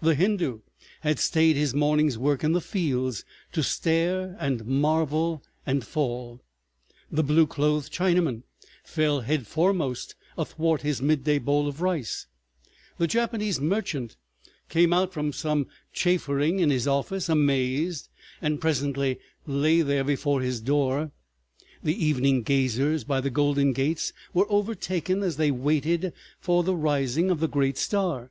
[0.00, 0.60] The Hindoo
[1.00, 6.44] had stayed his morning's work in the fields to stare and marvel and fall,
[7.10, 8.44] the blue clothed Chinaman
[8.84, 12.28] fell head foremost athwart his midday bowl of rice,
[12.98, 14.16] the Japanese merchant
[14.68, 18.08] came out from some chaffering in his office amazed
[18.40, 21.10] and presently lay there before his door,
[21.82, 27.28] the evening gazers by the Golden Gates were overtaken as they waited for the rising
[27.28, 28.30] of the great star.